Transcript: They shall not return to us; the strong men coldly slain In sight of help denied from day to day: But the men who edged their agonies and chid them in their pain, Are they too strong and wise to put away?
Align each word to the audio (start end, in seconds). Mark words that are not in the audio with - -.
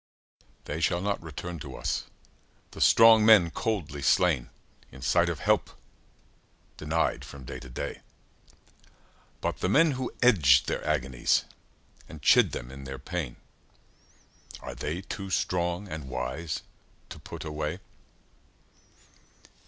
They 0.65 0.81
shall 0.81 0.99
not 0.99 1.21
return 1.21 1.59
to 1.59 1.75
us; 1.75 2.05
the 2.71 2.81
strong 2.81 3.23
men 3.23 3.51
coldly 3.51 4.01
slain 4.01 4.49
In 4.91 5.03
sight 5.03 5.29
of 5.29 5.41
help 5.41 5.69
denied 6.75 7.23
from 7.23 7.43
day 7.45 7.59
to 7.59 7.69
day: 7.69 8.01
But 9.41 9.57
the 9.59 9.69
men 9.69 9.91
who 9.91 10.11
edged 10.23 10.65
their 10.65 10.83
agonies 10.87 11.45
and 12.09 12.19
chid 12.19 12.51
them 12.51 12.71
in 12.71 12.85
their 12.85 12.97
pain, 12.97 13.35
Are 14.61 14.73
they 14.73 15.01
too 15.01 15.29
strong 15.29 15.87
and 15.87 16.09
wise 16.09 16.63
to 17.09 17.19
put 17.19 17.43
away? 17.45 17.77